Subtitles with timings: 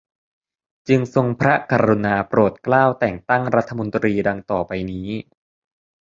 [0.87, 5.09] จึงทรงพระกรุณาโปรดเกล้า แต่งตั้งรัฐมนตรี ดังต่อไปนี้